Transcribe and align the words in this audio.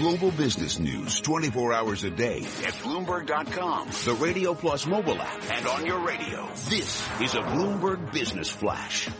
Global 0.00 0.30
business 0.30 0.78
news 0.78 1.20
24 1.20 1.74
hours 1.74 2.04
a 2.04 2.10
day 2.10 2.38
at 2.38 2.72
Bloomberg.com, 2.82 3.88
the 4.06 4.14
Radio 4.18 4.54
Plus 4.54 4.86
mobile 4.86 5.20
app, 5.20 5.50
and 5.52 5.66
on 5.66 5.84
your 5.84 6.00
radio. 6.00 6.48
This 6.70 7.06
is 7.20 7.34
a 7.34 7.40
Bloomberg 7.40 8.10
Business 8.10 8.48
Flash. 8.48 9.10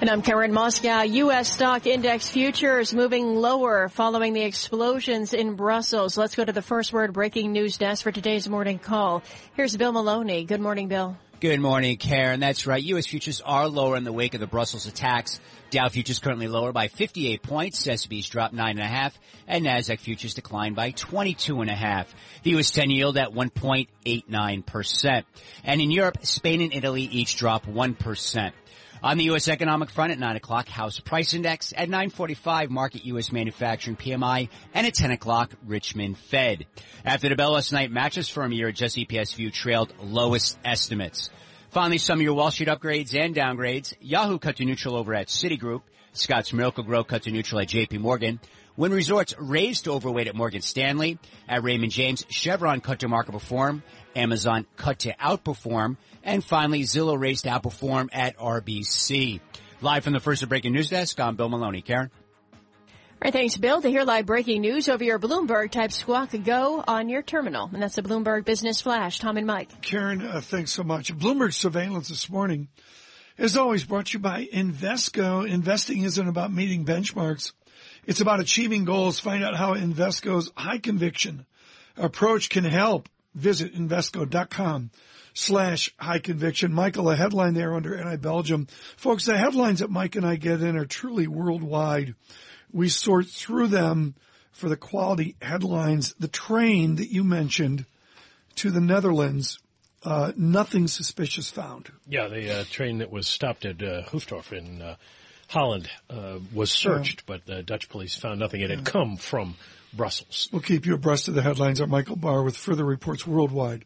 And 0.00 0.10
I'm 0.10 0.22
Karen 0.22 0.52
Moscow. 0.52 1.02
U.S. 1.02 1.52
stock 1.52 1.86
index 1.86 2.28
futures 2.28 2.92
moving 2.92 3.36
lower 3.36 3.88
following 3.88 4.32
the 4.32 4.42
explosions 4.42 5.32
in 5.32 5.54
Brussels. 5.54 6.18
Let's 6.18 6.34
go 6.34 6.44
to 6.44 6.52
the 6.52 6.60
first 6.60 6.92
word 6.92 7.12
breaking 7.12 7.52
news 7.52 7.76
desk 7.76 8.02
for 8.02 8.10
today's 8.10 8.48
morning 8.48 8.80
call. 8.80 9.22
Here's 9.54 9.76
Bill 9.76 9.92
Maloney. 9.92 10.44
Good 10.44 10.60
morning, 10.60 10.88
Bill. 10.88 11.16
Good 11.38 11.60
morning, 11.60 11.98
Karen. 11.98 12.40
That's 12.40 12.66
right. 12.66 12.82
U.S. 12.82 13.04
futures 13.04 13.42
are 13.42 13.68
lower 13.68 13.98
in 13.98 14.04
the 14.04 14.12
wake 14.12 14.32
of 14.32 14.40
the 14.40 14.46
Brussels 14.46 14.86
attacks. 14.86 15.38
Dow 15.68 15.90
futures 15.90 16.18
currently 16.18 16.48
lower 16.48 16.72
by 16.72 16.88
58 16.88 17.42
points. 17.42 17.86
S&P's 17.86 18.26
dropped 18.30 18.54
nine 18.54 18.78
and 18.78 18.80
a 18.80 18.86
half, 18.86 19.18
and 19.46 19.66
Nasdaq 19.66 20.00
futures 20.00 20.32
declined 20.32 20.76
by 20.76 20.92
22 20.92 21.60
and 21.60 21.68
a 21.68 21.74
half. 21.74 22.14
The 22.42 22.52
U.S. 22.52 22.70
10 22.70 22.88
yield 22.88 23.18
at 23.18 23.32
1.89 23.32 24.64
percent. 24.64 25.26
And 25.62 25.82
in 25.82 25.90
Europe, 25.90 26.24
Spain 26.24 26.62
and 26.62 26.72
Italy 26.72 27.02
each 27.02 27.36
drop 27.36 27.66
one 27.66 27.92
percent. 27.92 28.54
On 29.02 29.18
the 29.18 29.24
U.S. 29.24 29.48
economic 29.48 29.90
front 29.90 30.12
at 30.12 30.18
9 30.18 30.36
o'clock, 30.36 30.68
House 30.68 30.98
Price 31.00 31.34
Index. 31.34 31.72
At 31.76 31.88
9.45, 31.88 32.70
market 32.70 33.04
U.S. 33.06 33.30
manufacturing 33.30 33.96
PMI. 33.96 34.48
And 34.74 34.86
at 34.86 34.94
10 34.94 35.10
o'clock, 35.10 35.52
Richmond 35.66 36.18
Fed. 36.18 36.66
After 37.04 37.28
the 37.28 37.36
bell 37.36 37.52
last 37.52 37.72
night, 37.72 37.90
mattress 37.90 38.28
firm 38.28 38.52
year 38.52 38.68
adjusted 38.68 39.08
EPS 39.08 39.34
view 39.34 39.50
trailed 39.50 39.92
lowest 40.00 40.58
estimates. 40.64 41.30
Finally, 41.70 41.98
some 41.98 42.18
of 42.18 42.22
your 42.22 42.34
Wall 42.34 42.50
Street 42.50 42.68
upgrades 42.68 43.14
and 43.14 43.34
downgrades. 43.34 43.94
Yahoo 44.00 44.38
cut 44.38 44.56
to 44.56 44.64
neutral 44.64 44.96
over 44.96 45.14
at 45.14 45.28
Citigroup. 45.28 45.82
Scott's 46.18 46.52
Miracle-Gro 46.52 47.04
cut 47.04 47.22
to 47.24 47.30
neutral 47.30 47.60
at 47.60 47.68
JP 47.68 48.00
Morgan. 48.00 48.40
Wynn 48.76 48.92
Resorts 48.92 49.34
raised 49.38 49.84
to 49.84 49.92
overweight 49.92 50.28
at 50.28 50.34
Morgan 50.34 50.60
Stanley. 50.60 51.18
At 51.48 51.62
Raymond 51.62 51.92
James, 51.92 52.24
Chevron 52.28 52.80
cut 52.80 53.00
to 53.00 53.08
market 53.08 53.32
perform. 53.32 53.82
Amazon 54.14 54.66
cut 54.76 55.00
to 55.00 55.14
outperform. 55.14 55.96
And 56.22 56.44
finally, 56.44 56.82
Zillow 56.82 57.18
raised 57.18 57.44
to 57.44 57.50
outperform 57.50 58.08
at 58.12 58.36
RBC. 58.38 59.40
Live 59.80 60.04
from 60.04 60.12
the 60.12 60.20
first 60.20 60.42
of 60.42 60.48
breaking 60.48 60.72
news 60.72 60.90
desk, 60.90 61.18
I'm 61.20 61.36
Bill 61.36 61.48
Maloney. 61.48 61.82
Karen? 61.82 62.10
All 62.12 63.20
right, 63.22 63.32
thanks, 63.32 63.56
Bill. 63.56 63.80
To 63.80 63.88
hear 63.88 64.04
live 64.04 64.26
breaking 64.26 64.60
news 64.60 64.90
over 64.90 65.02
your 65.02 65.18
Bloomberg, 65.18 65.70
type 65.70 65.90
Squawk 65.90 66.34
Go 66.44 66.84
on 66.86 67.08
your 67.08 67.22
terminal. 67.22 67.70
And 67.72 67.82
that's 67.82 67.96
the 67.96 68.02
Bloomberg 68.02 68.44
Business 68.44 68.82
Flash. 68.82 69.20
Tom 69.20 69.38
and 69.38 69.46
Mike. 69.46 69.80
Karen, 69.80 70.20
uh, 70.20 70.42
thanks 70.42 70.70
so 70.70 70.82
much. 70.82 71.16
Bloomberg 71.16 71.54
surveillance 71.54 72.08
this 72.08 72.28
morning 72.28 72.68
is 73.38 73.56
always 73.56 73.84
brought 73.84 74.06
to 74.06 74.14
you 74.14 74.18
by 74.18 74.46
Invesco. 74.46 75.48
Investing 75.48 76.02
isn't 76.02 76.28
about 76.28 76.52
meeting 76.52 76.84
benchmarks. 76.84 77.52
It's 78.06 78.20
about 78.20 78.40
achieving 78.40 78.84
goals. 78.84 79.18
Find 79.18 79.44
out 79.44 79.56
how 79.56 79.74
Invesco's 79.74 80.50
high 80.56 80.78
conviction 80.78 81.46
approach 81.96 82.48
can 82.48 82.64
help. 82.64 83.08
Visit 83.34 83.74
Invesco.com 83.74 84.90
slash 85.34 85.92
high 85.98 86.18
conviction. 86.18 86.72
Michael, 86.72 87.10
a 87.10 87.16
headline 87.16 87.52
there 87.52 87.74
under 87.74 88.02
NI 88.02 88.16
Belgium. 88.16 88.66
Folks, 88.96 89.26
the 89.26 89.36
headlines 89.36 89.80
that 89.80 89.90
Mike 89.90 90.16
and 90.16 90.26
I 90.26 90.36
get 90.36 90.62
in 90.62 90.76
are 90.76 90.86
truly 90.86 91.26
worldwide. 91.26 92.14
We 92.72 92.88
sort 92.88 93.26
through 93.26 93.68
them 93.68 94.14
for 94.52 94.70
the 94.70 94.76
quality 94.76 95.36
headlines. 95.42 96.14
The 96.18 96.28
train 96.28 96.96
that 96.96 97.12
you 97.12 97.24
mentioned 97.24 97.84
to 98.56 98.70
the 98.70 98.80
Netherlands, 98.80 99.58
uh, 100.06 100.32
nothing 100.36 100.86
suspicious 100.86 101.50
found. 101.50 101.90
Yeah, 102.08 102.28
the 102.28 102.60
uh, 102.60 102.64
train 102.70 102.98
that 102.98 103.10
was 103.10 103.26
stopped 103.26 103.64
at 103.64 103.82
uh, 103.82 104.02
in 104.52 104.80
uh, 104.80 104.96
Holland 105.48 105.90
uh, 106.08 106.38
was 106.54 106.70
searched, 106.70 107.20
yeah. 107.22 107.34
but 107.34 107.46
the 107.46 107.62
Dutch 107.62 107.88
police 107.88 108.14
found 108.14 108.38
nothing. 108.38 108.60
It 108.60 108.70
had 108.70 108.84
come 108.84 109.16
from 109.16 109.56
Brussels. 109.92 110.48
We'll 110.52 110.62
keep 110.62 110.86
you 110.86 110.94
abreast 110.94 111.28
of 111.28 111.34
the 111.34 111.42
headlines. 111.42 111.80
I'm 111.80 111.90
Michael 111.90 112.16
Barr 112.16 112.42
with 112.44 112.56
further 112.56 112.84
reports 112.84 113.26
worldwide 113.26 113.84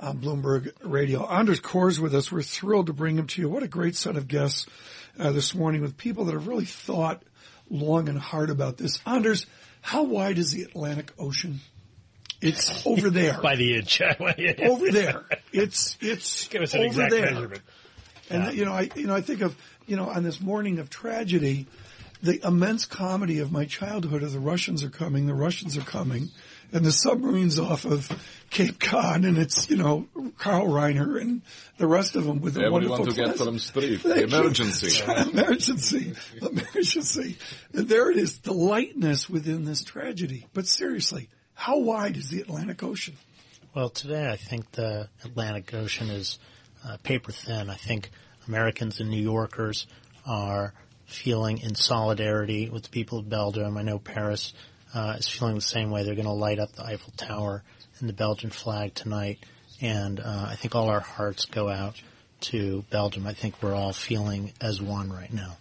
on 0.00 0.18
Bloomberg 0.18 0.72
Radio. 0.82 1.26
Anders 1.26 1.60
Corr 1.60 1.98
with 1.98 2.14
us. 2.14 2.30
We're 2.30 2.42
thrilled 2.42 2.86
to 2.86 2.92
bring 2.92 3.18
him 3.18 3.26
to 3.26 3.42
you. 3.42 3.48
What 3.48 3.64
a 3.64 3.68
great 3.68 3.96
set 3.96 4.16
of 4.16 4.28
guests 4.28 4.66
uh, 5.18 5.32
this 5.32 5.54
morning 5.54 5.82
with 5.82 5.96
people 5.96 6.26
that 6.26 6.34
have 6.34 6.46
really 6.46 6.66
thought 6.66 7.22
long 7.68 8.08
and 8.08 8.18
hard 8.18 8.50
about 8.50 8.76
this. 8.76 9.00
Anders, 9.04 9.46
how 9.80 10.04
wide 10.04 10.38
is 10.38 10.52
the 10.52 10.62
Atlantic 10.62 11.12
Ocean? 11.18 11.60
It's 12.40 12.86
over 12.86 13.10
there. 13.10 13.38
By 13.42 13.56
the 13.56 13.76
inch. 13.76 14.00
over 14.00 14.90
there. 14.90 15.24
It's, 15.52 15.96
it's 16.00 16.48
Give 16.50 16.62
us 16.62 16.74
an 16.74 16.80
over 16.80 16.86
exact 16.86 17.10
there. 17.10 17.22
measurement. 17.32 17.62
And 18.30 18.44
Yeah. 18.44 18.50
you 18.50 18.64
know, 18.64 18.72
I 18.72 18.90
you 18.94 19.06
know, 19.06 19.14
I 19.14 19.20
think 19.22 19.40
of 19.40 19.56
you 19.86 19.96
know, 19.96 20.08
on 20.08 20.22
this 20.22 20.40
morning 20.40 20.78
of 20.80 20.90
tragedy, 20.90 21.66
the 22.22 22.44
immense 22.46 22.84
comedy 22.84 23.38
of 23.38 23.50
my 23.50 23.64
childhood 23.64 24.22
of 24.22 24.32
the 24.32 24.40
Russians 24.40 24.82
are 24.84 24.90
coming, 24.90 25.26
the 25.26 25.34
Russians 25.34 25.78
are 25.78 25.82
coming, 25.82 26.28
and 26.72 26.84
the 26.84 26.92
submarines 26.92 27.58
off 27.58 27.86
of 27.86 28.10
Cape 28.50 28.78
Cod, 28.80 29.24
and 29.24 29.38
it's 29.38 29.70
you 29.70 29.76
know 29.78 30.06
Carl 30.36 30.66
Reiner 30.66 31.18
and 31.20 31.40
the 31.78 31.86
rest 31.86 32.16
of 32.16 32.24
them 32.24 32.40
with 32.42 32.54
the 32.54 32.60
Everyone 32.64 32.88
wonderful 32.90 33.14
to 33.14 33.24
get 33.28 33.38
from 33.38 33.58
street. 33.58 34.00
Thank 34.02 34.14
The 34.14 34.36
you. 34.36 34.42
emergency. 34.42 35.02
emergency, 35.32 36.12
emergency. 36.42 37.36
And 37.72 37.88
there 37.88 38.10
it 38.10 38.18
is, 38.18 38.38
the 38.40 38.52
lightness 38.52 39.30
within 39.30 39.64
this 39.64 39.82
tragedy. 39.84 40.46
But 40.52 40.66
seriously, 40.66 41.28
how 41.58 41.76
wide 41.78 42.16
is 42.16 42.28
the 42.28 42.40
Atlantic 42.40 42.84
Ocean? 42.84 43.16
Well, 43.74 43.90
today 43.90 44.30
I 44.30 44.36
think 44.36 44.70
the 44.70 45.08
Atlantic 45.24 45.74
Ocean 45.74 46.08
is 46.08 46.38
uh, 46.86 46.98
paper 47.02 47.32
thin. 47.32 47.68
I 47.68 47.74
think 47.74 48.10
Americans 48.46 49.00
and 49.00 49.10
New 49.10 49.20
Yorkers 49.20 49.88
are 50.24 50.72
feeling 51.06 51.58
in 51.58 51.74
solidarity 51.74 52.70
with 52.70 52.84
the 52.84 52.88
people 52.90 53.18
of 53.18 53.28
Belgium. 53.28 53.76
I 53.76 53.82
know 53.82 53.98
Paris 53.98 54.54
uh, 54.94 55.16
is 55.18 55.26
feeling 55.26 55.56
the 55.56 55.60
same 55.60 55.90
way. 55.90 56.04
They're 56.04 56.14
going 56.14 56.26
to 56.26 56.32
light 56.32 56.60
up 56.60 56.70
the 56.76 56.84
Eiffel 56.84 57.12
Tower 57.16 57.64
and 57.98 58.08
the 58.08 58.14
Belgian 58.14 58.50
flag 58.50 58.94
tonight. 58.94 59.40
And 59.80 60.20
uh, 60.20 60.46
I 60.50 60.54
think 60.54 60.76
all 60.76 60.88
our 60.88 61.00
hearts 61.00 61.46
go 61.46 61.68
out 61.68 62.00
to 62.42 62.84
Belgium. 62.88 63.26
I 63.26 63.32
think 63.34 63.60
we're 63.60 63.74
all 63.74 63.92
feeling 63.92 64.52
as 64.60 64.80
one 64.80 65.10
right 65.10 65.32
now. 65.32 65.56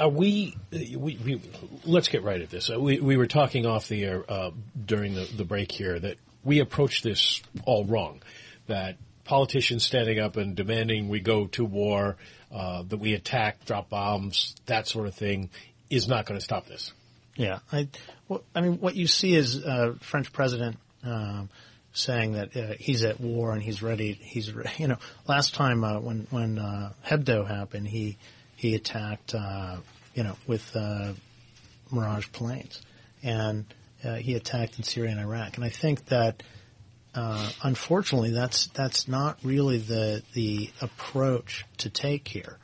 Are 0.00 0.08
we, 0.08 0.56
we, 0.72 0.96
we, 0.96 1.42
let's 1.84 2.08
get 2.08 2.22
right 2.22 2.40
at 2.40 2.48
this. 2.48 2.70
Uh, 2.70 2.80
We, 2.80 3.00
we 3.00 3.18
were 3.18 3.26
talking 3.26 3.66
off 3.66 3.86
the 3.86 4.02
air, 4.04 4.24
uh, 4.26 4.50
during 4.86 5.14
the, 5.14 5.28
the 5.36 5.44
break 5.44 5.70
here 5.70 5.98
that 5.98 6.16
we 6.42 6.60
approach 6.60 7.02
this 7.02 7.42
all 7.66 7.84
wrong. 7.84 8.22
That 8.66 8.96
politicians 9.24 9.84
standing 9.84 10.18
up 10.18 10.36
and 10.36 10.56
demanding 10.56 11.10
we 11.10 11.20
go 11.20 11.46
to 11.48 11.64
war, 11.64 12.16
uh, 12.50 12.82
that 12.88 12.96
we 12.96 13.12
attack, 13.12 13.66
drop 13.66 13.90
bombs, 13.90 14.56
that 14.66 14.88
sort 14.88 15.06
of 15.06 15.14
thing 15.14 15.50
is 15.90 16.08
not 16.08 16.24
going 16.24 16.38
to 16.38 16.44
stop 16.44 16.66
this. 16.66 16.92
Yeah, 17.36 17.58
I, 17.70 17.88
well, 18.26 18.42
I 18.54 18.62
mean, 18.62 18.80
what 18.80 18.96
you 18.96 19.06
see 19.06 19.34
is 19.34 19.62
uh, 19.62 19.94
French 20.00 20.32
president 20.32 20.76
um, 21.04 21.50
saying 21.92 22.32
that 22.32 22.56
uh, 22.56 22.74
he's 22.78 23.04
at 23.04 23.20
war 23.20 23.52
and 23.52 23.62
he's 23.62 23.82
ready. 23.82 24.14
He's 24.14 24.52
you 24.78 24.88
know, 24.88 24.98
last 25.28 25.54
time 25.54 25.84
uh, 25.84 26.00
when 26.00 26.26
when 26.30 26.58
uh, 26.58 26.92
Hebdo 27.06 27.46
happened, 27.46 27.86
he 27.86 28.16
he 28.60 28.74
attacked 28.74 29.34
uh, 29.34 29.78
you 30.14 30.22
know 30.22 30.36
with 30.46 30.76
uh, 30.76 31.12
Mirage 31.90 32.28
planes, 32.32 32.82
and 33.22 33.64
uh, 34.04 34.16
he 34.16 34.34
attacked 34.34 34.76
in 34.78 34.84
Syria 34.84 35.12
and 35.12 35.20
Iraq. 35.20 35.56
And 35.56 35.64
I 35.64 35.70
think 35.70 36.04
that 36.06 36.42
uh, 37.14 37.50
unfortunately, 37.62 38.30
that's 38.30 38.66
that's 38.68 39.08
not 39.08 39.38
really 39.42 39.78
the 39.78 40.22
the 40.34 40.70
approach 40.82 41.64
to 41.78 41.88
take 41.88 42.28
here. 42.28 42.58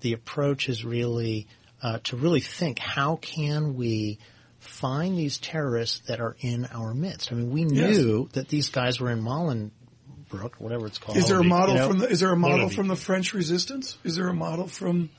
The 0.00 0.12
approach 0.12 0.68
is 0.68 0.84
really 0.84 1.46
uh, 1.82 2.00
to 2.04 2.16
really 2.16 2.40
think 2.40 2.78
how 2.78 3.16
can 3.16 3.74
we 3.74 4.18
find 4.58 5.16
these 5.16 5.38
terrorists 5.38 6.00
that 6.08 6.20
are 6.20 6.36
in 6.40 6.66
our 6.66 6.92
midst. 6.92 7.32
I 7.32 7.36
mean, 7.36 7.50
we 7.50 7.64
knew 7.64 8.28
that 8.32 8.48
these 8.48 8.68
guys 8.68 9.00
were 9.00 9.10
in 9.10 9.22
Molenbrook, 9.22 10.54
whatever 10.58 10.86
it's 10.86 10.98
called. 10.98 11.16
Is 11.16 11.28
there 11.28 11.40
a 11.40 11.44
model 11.44 11.74
You 11.74 11.80
know, 11.80 11.88
from 11.88 11.98
the, 11.98 12.08
is 12.08 12.20
there 12.20 12.32
a 12.32 12.36
model 12.36 12.68
from 12.68 12.88
the 12.88 12.96
French 12.96 13.32
resistance? 13.34 13.96
Is 14.04 14.16
there 14.16 14.28
a 14.28 14.34
model 14.34 14.66
from, 14.66 15.10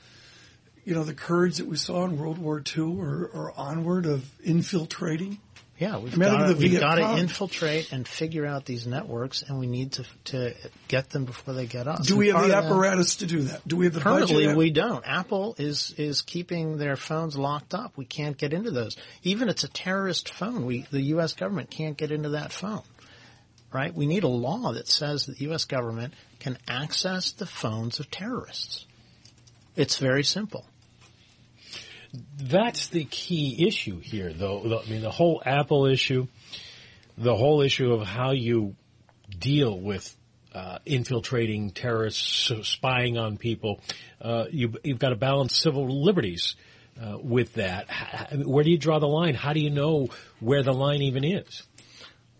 you 0.90 0.96
know, 0.96 1.04
the 1.04 1.14
Kurds 1.14 1.58
that 1.58 1.68
we 1.68 1.76
saw 1.76 2.04
in 2.04 2.18
World 2.18 2.38
War 2.38 2.60
II 2.60 2.82
or, 2.98 3.30
or 3.32 3.52
onward 3.56 4.06
of 4.06 4.28
infiltrating? 4.42 5.38
Yeah, 5.78 5.98
we've 5.98 6.14
I 6.14 6.16
mean, 6.16 6.28
I 6.28 6.38
got 6.38 6.48
the 6.48 6.56
we've 6.56 6.80
got 6.80 6.96
to 6.96 7.16
infiltrate 7.16 7.92
and 7.92 8.06
figure 8.06 8.44
out 8.44 8.64
these 8.64 8.88
networks, 8.88 9.42
and 9.42 9.60
we 9.60 9.68
need 9.68 9.92
to 9.92 10.04
to 10.24 10.54
get 10.88 11.08
them 11.10 11.26
before 11.26 11.54
they 11.54 11.66
get 11.66 11.86
us. 11.86 12.04
Do 12.04 12.16
we 12.16 12.28
have 12.28 12.38
the 12.38 12.42
of 12.42 12.48
that- 12.50 12.64
apparatus 12.64 13.16
to 13.16 13.26
do 13.26 13.42
that? 13.42 13.66
Do 13.66 13.76
we 13.76 13.84
have 13.84 13.94
the 13.94 14.00
Currently, 14.00 14.46
budget? 14.46 14.56
we 14.58 14.70
don't. 14.70 15.06
Apple 15.06 15.54
is 15.58 15.94
is 15.96 16.22
keeping 16.22 16.76
their 16.76 16.96
phones 16.96 17.38
locked 17.38 17.72
up. 17.72 17.96
We 17.96 18.04
can't 18.04 18.36
get 18.36 18.52
into 18.52 18.72
those. 18.72 18.96
Even 19.22 19.48
if 19.48 19.54
it's 19.54 19.64
a 19.64 19.68
terrorist 19.68 20.34
phone, 20.34 20.66
we 20.66 20.86
the 20.90 21.02
U.S. 21.14 21.34
government 21.34 21.70
can't 21.70 21.96
get 21.96 22.10
into 22.10 22.30
that 22.30 22.50
phone. 22.52 22.82
Right? 23.72 23.94
We 23.94 24.06
need 24.06 24.24
a 24.24 24.28
law 24.28 24.72
that 24.72 24.88
says 24.88 25.26
that 25.26 25.38
the 25.38 25.44
U.S. 25.44 25.66
government 25.66 26.14
can 26.40 26.58
access 26.66 27.30
the 27.30 27.46
phones 27.46 28.00
of 28.00 28.10
terrorists. 28.10 28.86
It's 29.76 29.96
very 29.98 30.24
simple. 30.24 30.66
That's 32.38 32.88
the 32.88 33.04
key 33.04 33.66
issue 33.66 34.00
here, 34.00 34.32
though. 34.32 34.82
I 34.84 34.90
mean, 34.90 35.02
the 35.02 35.10
whole 35.10 35.42
Apple 35.44 35.86
issue, 35.86 36.26
the 37.16 37.36
whole 37.36 37.60
issue 37.60 37.92
of 37.92 38.06
how 38.06 38.32
you 38.32 38.74
deal 39.38 39.78
with 39.78 40.16
uh, 40.54 40.78
infiltrating 40.84 41.70
terrorists, 41.70 42.50
spying 42.68 43.16
on 43.16 43.36
people. 43.36 43.80
Uh, 44.20 44.46
you, 44.50 44.74
you've 44.82 44.98
got 44.98 45.10
to 45.10 45.16
balance 45.16 45.56
civil 45.56 46.04
liberties 46.04 46.56
uh, 47.00 47.18
with 47.22 47.54
that. 47.54 47.86
Where 48.44 48.64
do 48.64 48.70
you 48.70 48.78
draw 48.78 48.98
the 48.98 49.06
line? 49.06 49.34
How 49.34 49.52
do 49.52 49.60
you 49.60 49.70
know 49.70 50.08
where 50.40 50.62
the 50.62 50.72
line 50.72 51.02
even 51.02 51.24
is? 51.24 51.62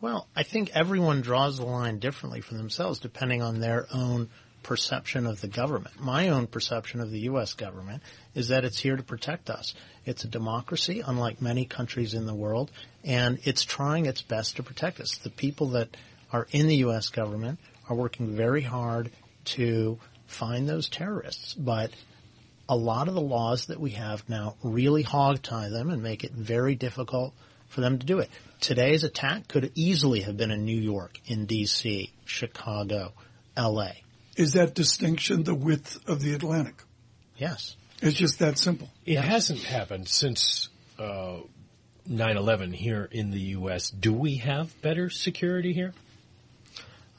Well, 0.00 0.28
I 0.34 0.43
think 0.43 0.70
everyone 0.75 1.20
draws 1.20 1.58
the 1.58 1.67
line 1.67 1.99
differently 1.99 2.40
for 2.40 2.55
themselves 2.55 3.00
depending 3.00 3.43
on 3.43 3.61
their 3.61 3.87
own 3.93 4.31
perception 4.62 5.27
of 5.27 5.41
the 5.41 5.49
government. 5.49 6.01
My 6.01 6.29
own 6.29 6.47
perception 6.47 7.01
of 7.01 7.11
the 7.11 7.21
U.S. 7.21 7.55
government 7.55 8.03
is 8.35 8.49
that 8.49 8.65
it's 8.65 8.79
here 8.79 8.97
to 8.97 9.03
protect 9.03 9.51
us. 9.51 9.75
It's 10.05 10.25
a 10.25 10.29
democracy, 10.29 11.03
unlike 11.05 11.43
many 11.43 11.65
countries 11.65 12.15
in 12.15 12.27
the 12.27 12.35
world, 12.35 12.71
and 13.05 13.39
it's 13.45 13.65
trying 13.65 14.07
its 14.07 14.23
best 14.23 14.57
to 14.57 14.62
protect 14.62 15.01
us. 15.01 15.19
The 15.19 15.31
people 15.31 15.71
that 15.71 15.97
are 16.33 16.47
in 16.51 16.69
the 16.69 16.77
U.S. 16.77 17.09
government 17.09 17.59
are 17.89 17.97
working 17.97 18.37
very 18.37 18.62
hard 18.62 19.11
to 19.45 19.99
find 20.27 20.69
those 20.69 20.89
terrorists, 20.89 21.55
but 21.55 21.91
a 22.69 22.77
lot 22.77 23.09
of 23.09 23.15
the 23.15 23.21
laws 23.21 23.67
that 23.67 23.81
we 23.81 23.91
have 23.91 24.29
now 24.29 24.55
really 24.63 25.03
hog 25.03 25.43
tie 25.43 25.69
them 25.69 25.91
and 25.91 26.03
make 26.03 26.23
it 26.23 26.33
very 26.33 26.77
difficult 26.77 27.35
for 27.67 27.81
them 27.81 27.99
to 27.99 28.06
do 28.06 28.21
it. 28.21 28.31
Today's 28.61 29.05
attack 29.05 29.49
could 29.49 29.73
easily 29.75 30.21
have 30.21 30.37
been 30.37 30.51
in 30.51 30.65
New 30.65 30.81
York, 30.81 31.19
in 31.27 31.47
D.C., 31.47 32.13
Chicago, 32.25 33.13
L.A. 33.56 34.03
Is 34.37 34.53
that 34.53 34.75
distinction 34.75 35.43
the 35.43 35.55
width 35.55 35.99
of 36.09 36.21
the 36.21 36.35
Atlantic? 36.35 36.82
Yes. 37.37 37.77
It's 38.03 38.17
just 38.17 38.38
that 38.38 38.59
simple. 38.59 38.88
It 39.05 39.15
yes. 39.15 39.25
hasn't 39.25 39.62
happened 39.62 40.09
since 40.09 40.69
uh, 40.99 41.38
9/11 42.09 42.75
here 42.75 43.09
in 43.11 43.31
the 43.31 43.41
U.S. 43.41 43.91
Do 43.91 44.12
we 44.12 44.37
have 44.37 44.81
better 44.81 45.11
security 45.11 45.73
here? 45.73 45.93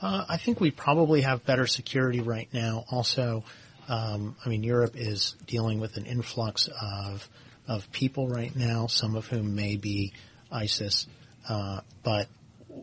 Uh, 0.01 0.25
I 0.27 0.37
think 0.37 0.59
we 0.59 0.71
probably 0.71 1.21
have 1.21 1.45
better 1.45 1.67
security 1.67 2.21
right 2.21 2.49
now. 2.51 2.85
Also, 2.89 3.43
um, 3.87 4.35
I 4.43 4.49
mean, 4.49 4.63
Europe 4.63 4.95
is 4.95 5.35
dealing 5.45 5.79
with 5.79 5.97
an 5.97 6.05
influx 6.05 6.67
of 6.67 7.27
of 7.67 7.91
people 7.91 8.27
right 8.27 8.55
now, 8.55 8.87
some 8.87 9.15
of 9.15 9.27
whom 9.27 9.55
may 9.55 9.77
be 9.77 10.13
ISIS, 10.51 11.07
uh, 11.47 11.81
but 12.03 12.27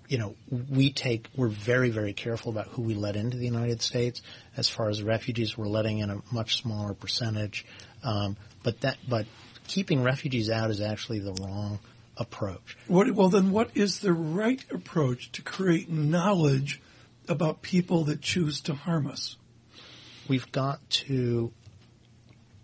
you 0.09 0.19
know, 0.19 0.35
we 0.71 0.93
take, 0.93 1.29
we're 1.37 1.49
very, 1.49 1.91
very 1.91 2.13
careful 2.13 2.51
about 2.51 2.69
who 2.69 2.83
we 2.83 2.95
let 2.95 3.17
into 3.17 3.37
the 3.37 3.45
United 3.45 3.83
States. 3.83 4.23
As 4.57 4.69
far 4.69 4.89
as 4.89 5.03
refugees, 5.03 5.57
we're 5.57 5.69
letting 5.69 5.99
in 5.99 6.11
a 6.11 6.23
much 6.33 6.63
smaller 6.63 6.95
percentage. 6.95 7.67
Um, 8.03 8.37
but 8.63 8.81
that, 8.81 8.99
but 9.09 9.27
keeping 9.67 10.03
refugees 10.03 10.51
out 10.51 10.71
is 10.71 10.81
actually 10.81 11.21
the 11.21 11.33
wrong 11.35 11.79
approach. 12.17 12.77
What, 12.87 13.11
well, 13.13 13.29
then 13.29 13.51
what 13.51 13.71
is 13.77 14.01
the 14.01 14.13
right 14.13 14.65
approach 14.71 15.33
to 15.33 15.43
create 15.43 15.91
knowledge 15.91 16.81
about 17.29 17.63
people 17.63 18.05
that 18.05 18.21
choose 18.21 18.61
to 18.63 18.75
harm 18.75 19.07
us? 19.07 19.37
We've 20.29 20.51
got 20.53 20.89
to 20.91 21.53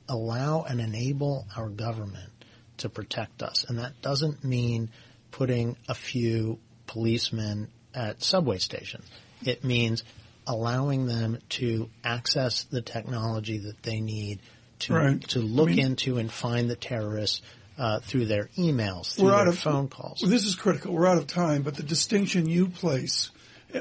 allow 0.08 0.62
and 0.62 0.80
enable 0.80 1.46
our 1.56 1.68
government 1.68 2.30
to 2.78 2.88
protect 2.88 3.42
us. 3.42 3.64
And 3.68 3.78
that 3.78 4.02
doesn't 4.02 4.44
mean 4.44 4.90
putting 5.30 5.76
a 5.88 5.94
few 5.94 6.58
policemen 6.86 7.68
at 7.94 8.22
subway 8.22 8.58
stations. 8.58 9.06
It 9.44 9.64
means 9.64 10.04
allowing 10.46 11.06
them 11.06 11.38
to 11.48 11.88
access 12.02 12.64
the 12.64 12.82
technology 12.82 13.58
that 13.58 13.82
they 13.82 14.00
need 14.00 14.40
to 14.80 14.94
right. 14.94 15.28
to 15.28 15.40
look 15.40 15.68
I 15.68 15.72
mean, 15.72 15.84
into 15.84 16.18
and 16.18 16.30
find 16.30 16.68
the 16.68 16.76
terrorists 16.76 17.42
uh, 17.78 18.00
through 18.00 18.26
their 18.26 18.50
emails, 18.56 19.14
through 19.14 19.30
their 19.30 19.48
of, 19.48 19.58
phone 19.58 19.88
calls. 19.88 20.20
Well, 20.22 20.30
this 20.30 20.46
is 20.46 20.54
critical. 20.54 20.92
We're 20.92 21.06
out 21.06 21.18
of 21.18 21.26
time, 21.26 21.62
but 21.62 21.74
the 21.74 21.82
distinction 21.82 22.48
you 22.48 22.68
place, 22.68 23.30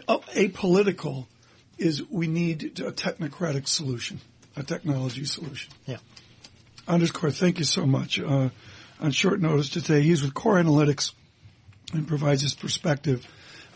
uh, 0.08 0.20
apolitical, 0.36 1.28
is 1.78 2.04
we 2.10 2.28
need 2.28 2.80
a 2.80 2.92
technocratic 2.92 3.68
solution, 3.68 4.22
a 4.56 4.64
technology 4.64 5.26
solution. 5.26 5.74
Yeah. 5.86 5.98
Anders 6.88 7.12
Corr, 7.12 7.34
thank 7.34 7.60
you 7.60 7.66
so 7.66 7.86
much. 7.86 8.20
Uh, 8.20 8.50
on 9.00 9.12
short 9.12 9.42
notice 9.42 9.70
today, 9.70 10.02
he's 10.02 10.22
with 10.22 10.34
Corr 10.34 10.64
Analytics 10.64 11.14
and 11.94 12.08
provides 12.08 12.42
his 12.42 12.54
perspective 12.54 13.26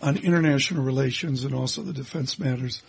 on 0.02 0.18
international 0.18 0.84
relations 0.84 1.44
and 1.44 1.54
also 1.54 1.82
the 1.82 1.94
defense 1.94 2.38
matters 2.38 2.82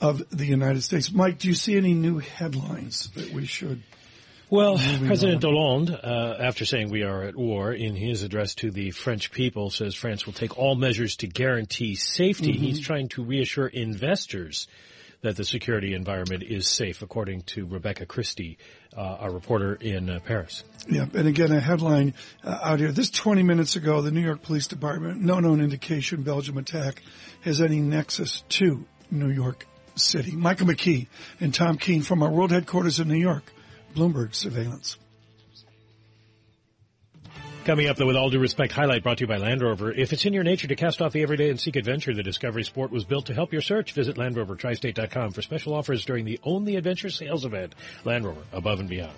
of 0.00 0.28
the 0.30 0.46
United 0.46 0.82
States. 0.82 1.12
Mike, 1.12 1.38
do 1.38 1.48
you 1.48 1.54
see 1.54 1.76
any 1.76 1.94
new 1.94 2.18
headlines 2.18 3.08
that 3.10 3.32
we 3.32 3.46
should? 3.46 3.82
Well, 4.50 4.78
President 4.78 5.44
on? 5.44 5.52
Hollande, 5.54 5.90
uh, 5.90 6.36
after 6.40 6.64
saying 6.64 6.90
we 6.90 7.04
are 7.04 7.22
at 7.22 7.36
war, 7.36 7.72
in 7.72 7.94
his 7.94 8.24
address 8.24 8.56
to 8.56 8.72
the 8.72 8.90
French 8.90 9.30
people, 9.30 9.70
says 9.70 9.94
France 9.94 10.26
will 10.26 10.32
take 10.32 10.58
all 10.58 10.74
measures 10.74 11.16
to 11.16 11.28
guarantee 11.28 11.94
safety. 11.94 12.54
Mm-hmm. 12.54 12.62
He's 12.64 12.80
trying 12.80 13.08
to 13.10 13.22
reassure 13.22 13.68
investors 13.68 14.66
that 15.22 15.36
the 15.36 15.44
security 15.44 15.94
environment 15.94 16.42
is 16.42 16.68
safe, 16.68 17.02
according 17.02 17.42
to 17.42 17.66
Rebecca 17.66 18.06
Christie, 18.06 18.58
uh, 18.96 19.00
our 19.00 19.30
reporter 19.30 19.74
in 19.74 20.08
uh, 20.08 20.20
Paris. 20.20 20.64
Yeah, 20.88 21.06
and 21.14 21.28
again, 21.28 21.52
a 21.52 21.60
headline 21.60 22.14
uh, 22.42 22.58
out 22.62 22.80
here. 22.80 22.92
This 22.92 23.10
20 23.10 23.42
minutes 23.42 23.76
ago, 23.76 24.00
the 24.00 24.10
New 24.10 24.20
York 24.20 24.42
Police 24.42 24.66
Department, 24.66 25.20
no 25.20 25.40
known 25.40 25.60
indication 25.60 26.22
Belgium 26.22 26.56
attack 26.56 27.02
has 27.42 27.60
any 27.60 27.80
nexus 27.80 28.42
to 28.50 28.84
New 29.10 29.30
York 29.30 29.66
City. 29.96 30.32
Michael 30.32 30.68
McKee 30.68 31.08
and 31.40 31.52
Tom 31.54 31.76
Keene 31.76 32.02
from 32.02 32.22
our 32.22 32.30
world 32.30 32.50
headquarters 32.50 33.00
in 33.00 33.08
New 33.08 33.14
York, 33.14 33.44
Bloomberg 33.94 34.34
Surveillance. 34.34 34.96
Coming 37.70 37.86
up, 37.86 37.98
though, 37.98 38.06
with 38.06 38.16
all 38.16 38.30
due 38.30 38.40
respect, 38.40 38.72
highlight 38.72 39.04
brought 39.04 39.18
to 39.18 39.22
you 39.22 39.28
by 39.28 39.36
Land 39.36 39.62
Rover. 39.62 39.92
If 39.92 40.12
it's 40.12 40.24
in 40.24 40.32
your 40.32 40.42
nature 40.42 40.66
to 40.66 40.74
cast 40.74 41.00
off 41.00 41.12
the 41.12 41.22
everyday 41.22 41.50
and 41.50 41.60
seek 41.60 41.76
adventure, 41.76 42.12
the 42.12 42.24
Discovery 42.24 42.64
Sport 42.64 42.90
was 42.90 43.04
built 43.04 43.26
to 43.26 43.32
help 43.32 43.52
your 43.52 43.62
search. 43.62 43.92
Visit 43.92 44.16
LandRoverTristate.com 44.16 45.30
for 45.30 45.40
special 45.40 45.74
offers 45.74 46.04
during 46.04 46.24
the 46.24 46.40
Own 46.42 46.64
the 46.64 46.74
Adventure 46.74 47.10
sales 47.10 47.44
event. 47.44 47.76
Land 48.04 48.24
Rover, 48.24 48.42
above 48.52 48.80
and 48.80 48.88
beyond. 48.88 49.14